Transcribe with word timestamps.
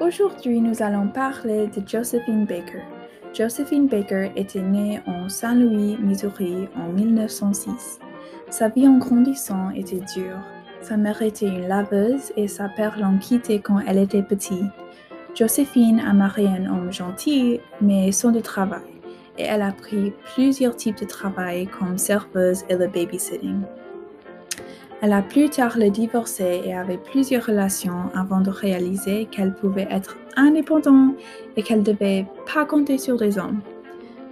Aujourd'hui, 0.00 0.60
nous 0.60 0.80
allons 0.80 1.08
parler 1.08 1.66
de 1.66 1.82
Josephine 1.84 2.44
Baker. 2.44 2.82
Josephine 3.34 3.88
Baker 3.88 4.30
était 4.36 4.62
née 4.62 5.00
en 5.08 5.28
Saint-Louis, 5.28 5.96
Missouri 5.98 6.68
en 6.76 6.92
1906. 6.92 7.98
Sa 8.48 8.68
vie 8.68 8.86
en 8.86 8.98
grandissant 8.98 9.70
était 9.70 10.00
dure. 10.14 10.38
Sa 10.82 10.96
mère 10.96 11.20
était 11.20 11.48
une 11.48 11.66
laveuse 11.66 12.32
et 12.36 12.46
sa 12.46 12.68
père 12.68 12.96
l'ont 12.96 13.18
quittée 13.18 13.58
quand 13.58 13.80
elle 13.80 13.98
était 13.98 14.22
petite. 14.22 14.70
Josephine 15.34 15.98
a 15.98 16.12
marié 16.12 16.46
un 16.46 16.66
homme 16.66 16.92
gentil, 16.92 17.58
mais 17.80 18.12
sans 18.12 18.30
de 18.30 18.40
travail, 18.40 19.00
et 19.36 19.42
elle 19.42 19.62
a 19.62 19.72
pris 19.72 20.12
plusieurs 20.32 20.76
types 20.76 21.00
de 21.00 21.06
travail 21.06 21.66
comme 21.66 21.98
serveuse 21.98 22.62
et 22.68 22.76
le 22.76 22.86
babysitting. 22.86 23.62
Elle 25.00 25.12
a 25.12 25.22
plus 25.22 25.48
tard 25.48 25.78
le 25.78 25.90
divorcé 25.90 26.60
et 26.64 26.74
avait 26.74 26.98
plusieurs 26.98 27.46
relations 27.46 28.10
avant 28.14 28.40
de 28.40 28.50
réaliser 28.50 29.26
qu'elle 29.26 29.54
pouvait 29.54 29.86
être 29.90 30.16
indépendante 30.36 31.14
et 31.56 31.62
qu'elle 31.62 31.84
devait 31.84 32.26
pas 32.52 32.64
compter 32.64 32.98
sur 32.98 33.16
les 33.16 33.38
hommes. 33.38 33.60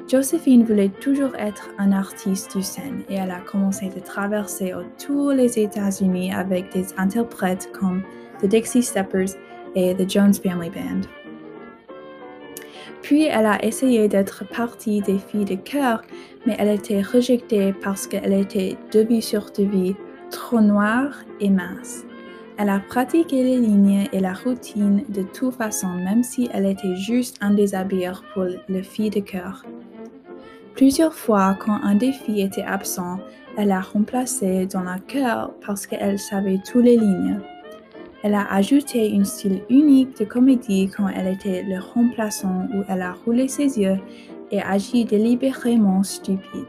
Josephine 0.09 0.65
voulait 0.65 0.89
toujours 0.89 1.37
être 1.37 1.69
un 1.79 1.93
artiste 1.93 2.57
du 2.57 2.65
scène 2.65 3.03
et 3.09 3.15
elle 3.15 3.31
a 3.31 3.41
commencé 3.41 3.91
de 3.91 4.01
traverser 4.01 4.73
tous 5.05 5.31
les 5.31 5.57
États-Unis 5.57 6.33
avec 6.33 6.73
des 6.73 6.87
interprètes 6.97 7.71
comme 7.73 8.03
The 8.41 8.47
Dixie 8.47 8.83
Steppers 8.83 9.37
et 9.77 9.95
The 9.95 10.11
Jones 10.11 10.35
Family 10.35 10.71
Band. 10.71 11.03
Puis 13.03 13.25
elle 13.25 13.47
a 13.47 13.65
essayé 13.65 14.09
d'être 14.09 14.45
partie 14.49 15.01
des 15.01 15.19
filles 15.19 15.45
de 15.45 15.55
chœur, 15.55 16.03
mais 16.45 16.57
elle 16.59 16.71
était 16.71 17.03
rejetée 17.03 17.73
parce 17.73 18.09
qu'elle 18.09 18.33
était 18.33 18.77
debut 18.91 19.23
sur 19.23 19.47
vie 19.59 19.95
trop 20.31 20.61
noire 20.61 21.15
et 21.41 21.51
mince. 21.51 22.05
Elle 22.59 22.71
a 22.71 22.81
pratiqué 22.81 23.43
les 23.43 23.59
lignes 23.59 24.09
et 24.13 24.21
la 24.21 24.33
routine 24.33 25.05
de 25.09 25.23
toute 25.23 25.55
façon, 25.55 25.89
même 25.89 26.23
si 26.23 26.49
elle 26.53 26.67
était 26.67 26.97
juste 26.97 27.37
un 27.43 27.51
déshabilleur 27.51 28.25
pour 28.33 28.45
le 28.45 28.83
fille 28.83 29.11
de 29.11 29.21
cœur. 29.21 29.65
Plusieurs 30.75 31.15
fois, 31.15 31.57
quand 31.59 31.81
un 31.83 31.95
des 31.95 32.13
filles 32.13 32.43
était 32.43 32.63
absent, 32.63 33.19
elle 33.59 33.73
a 33.73 33.81
remplacé 33.81 34.67
dans 34.67 34.83
la 34.83 34.99
chœur 34.99 35.53
parce 35.67 35.87
qu'elle 35.87 36.19
savait 36.19 36.61
toutes 36.65 36.85
les 36.85 36.97
lignes. 36.97 37.41
Elle 38.23 38.35
a 38.35 38.51
ajouté 38.53 39.15
un 39.15 39.25
style 39.25 39.63
unique 39.71 40.19
de 40.19 40.25
comédie 40.25 40.91
quand 40.95 41.09
elle 41.09 41.29
était 41.29 41.63
le 41.63 41.79
remplaçant 41.79 42.67
où 42.75 42.83
elle 42.89 43.03
a 43.03 43.13
roulé 43.13 43.49
ses 43.49 43.79
yeux 43.79 43.99
et 44.51 44.61
agi 44.61 45.05
délibérément 45.05 46.03
stupide. 46.03 46.67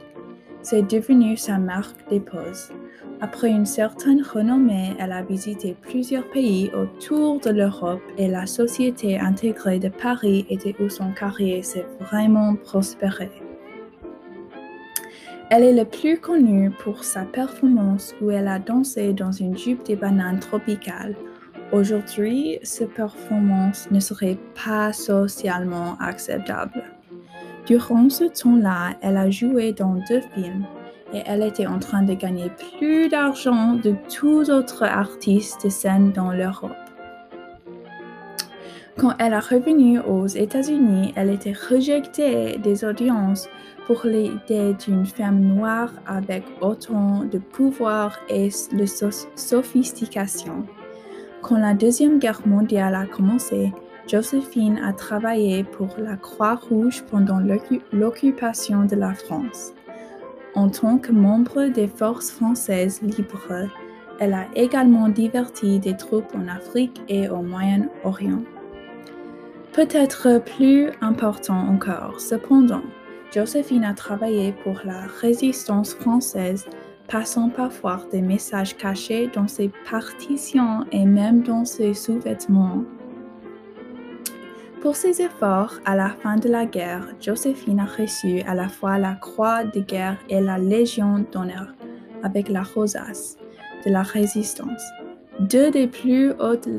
C'est 0.61 0.87
devenu 0.87 1.37
sa 1.37 1.57
marque 1.57 2.09
des 2.09 2.19
poses. 2.19 2.71
Après 3.19 3.49
une 3.49 3.65
certaine 3.65 4.21
renommée, 4.21 4.93
elle 4.99 5.11
a 5.11 5.23
visité 5.23 5.75
plusieurs 5.81 6.29
pays 6.29 6.69
autour 6.75 7.39
de 7.39 7.49
l'Europe 7.49 8.03
et 8.19 8.27
la 8.27 8.45
Société 8.45 9.17
intégrée 9.17 9.79
de 9.79 9.89
Paris 9.89 10.45
était 10.51 10.75
où 10.79 10.87
son 10.87 11.11
carrière 11.13 11.65
s'est 11.65 11.87
vraiment 11.99 12.55
prospérée. 12.55 13.31
Elle 15.49 15.63
est 15.63 15.73
la 15.73 15.85
plus 15.85 16.19
connue 16.19 16.69
pour 16.69 17.03
sa 17.03 17.23
performance 17.23 18.13
où 18.21 18.29
elle 18.29 18.47
a 18.47 18.59
dansé 18.59 19.13
dans 19.13 19.31
une 19.31 19.57
jupe 19.57 19.87
de 19.87 19.95
banane 19.95 20.39
tropicale. 20.39 21.15
Aujourd'hui, 21.71 22.59
cette 22.61 22.93
performance 22.93 23.87
ne 23.89 23.99
serait 23.99 24.37
pas 24.63 24.93
socialement 24.93 25.97
acceptable. 25.99 26.83
Durant 27.65 28.09
ce 28.09 28.25
temps-là, 28.25 28.95
elle 29.01 29.17
a 29.17 29.31
joué 29.31 29.73
dans 29.73 29.95
deux 30.07 30.21
films 30.35 30.67
et 31.13 31.21
elle 31.25 31.43
était 31.43 31.67
en 31.67 31.79
train 31.79 32.03
de 32.03 32.13
gagner 32.13 32.51
plus 32.77 33.09
d'argent 33.09 33.73
de 33.73 33.95
tous 34.13 34.49
autres 34.49 34.83
artistes 34.83 35.65
de 35.65 35.69
scène 35.69 36.11
dans 36.11 36.31
l'Europe. 36.31 36.75
Quand 38.97 39.13
elle 39.19 39.33
est 39.33 39.39
revenue 39.39 39.99
aux 39.99 40.25
États-Unis, 40.25 41.13
elle 41.15 41.29
était 41.29 41.53
rejetée 41.53 42.57
des 42.57 42.83
audiences 42.83 43.47
pour 43.85 44.01
l'idée 44.05 44.73
d'une 44.73 45.05
femme 45.05 45.39
noire 45.39 45.91
avec 46.07 46.43
autant 46.61 47.23
de 47.23 47.37
pouvoir 47.37 48.17
et 48.27 48.49
de 48.73 48.85
sophistication. 49.35 50.65
Quand 51.41 51.57
la 51.57 51.75
Deuxième 51.75 52.17
Guerre 52.17 52.41
mondiale 52.47 52.95
a 52.95 53.05
commencé, 53.05 53.71
Josephine 54.07 54.79
a 54.83 54.93
travaillé 54.93 55.63
pour 55.63 55.89
la 55.99 56.15
Croix-Rouge 56.15 57.03
pendant 57.11 57.39
l'occupation 57.91 58.85
de 58.85 58.95
la 58.95 59.13
France. 59.13 59.73
En 60.57 60.69
tant 60.69 60.97
que 60.97 61.11
membre 61.11 61.67
des 61.67 61.87
forces 61.87 62.31
françaises 62.31 62.99
libres, 63.03 63.69
elle 64.19 64.33
a 64.33 64.47
également 64.55 65.07
diverti 65.07 65.77
des 65.77 65.95
troupes 65.95 66.33
en 66.33 66.47
Afrique 66.47 66.99
et 67.07 67.29
au 67.29 67.43
Moyen-Orient. 67.43 68.41
Peut-être 69.71 70.41
plus 70.43 70.89
important 70.99 71.59
encore, 71.69 72.19
cependant, 72.19 72.81
Josephine 73.31 73.83
a 73.83 73.93
travaillé 73.93 74.51
pour 74.63 74.81
la 74.83 75.01
résistance 75.21 75.93
française, 75.93 76.65
passant 77.07 77.49
parfois 77.49 78.01
des 78.11 78.23
messages 78.23 78.75
cachés 78.75 79.29
dans 79.31 79.47
ses 79.47 79.69
partitions 79.87 80.85
et 80.91 81.05
même 81.05 81.43
dans 81.43 81.65
ses 81.65 81.93
sous-vêtements. 81.93 82.83
Pour 84.81 84.95
ses 84.95 85.21
efforts 85.23 85.73
à 85.85 85.95
la 85.95 86.09
fin 86.09 86.35
de 86.35 86.47
la 86.49 86.67
guerre, 86.67 87.07
Joséphine 87.19 87.79
a 87.79 87.85
reçu 87.85 88.41
à 88.41 88.53
la 88.53 88.69
fois 88.69 88.99
la 88.99 89.15
Croix 89.15 89.63
de 89.63 89.79
guerre 89.79 90.17
et 90.29 90.39
la 90.39 90.59
Légion 90.59 91.25
d'honneur, 91.31 91.73
avec 92.21 92.47
la 92.47 92.61
rosace 92.61 93.37
de 93.85 93.91
la 93.91 94.03
résistance, 94.03 94.83
deux 95.39 95.71
des 95.71 95.87
plus 95.87 96.31
hautes 96.39 96.69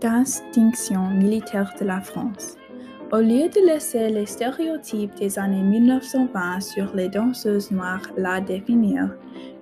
distinctions 0.00 1.08
militaires 1.10 1.74
de 1.78 1.84
la 1.84 2.00
France. 2.00 2.56
Au 3.12 3.18
lieu 3.18 3.48
de 3.48 3.66
laisser 3.66 4.08
les 4.08 4.26
stéréotypes 4.26 5.14
des 5.14 5.38
années 5.38 5.62
1920 5.62 6.60
sur 6.60 6.94
les 6.94 7.08
danseuses 7.08 7.70
noires 7.70 8.10
la 8.16 8.40
définir, 8.40 9.10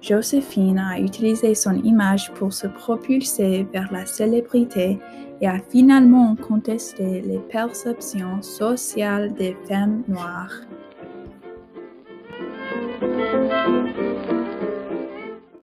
Joséphine 0.01 0.79
a 0.79 0.99
utilisé 0.99 1.55
son 1.55 1.75
image 1.83 2.33
pour 2.33 2.53
se 2.53 2.67
propulser 2.67 3.67
vers 3.73 3.93
la 3.93 4.07
célébrité 4.07 4.99
et 5.41 5.47
a 5.47 5.59
finalement 5.71 6.35
contesté 6.37 7.21
les 7.21 7.39
perceptions 7.39 8.41
sociales 8.43 9.35
des 9.35 9.57
femmes 9.69 10.03
noires. 10.09 10.61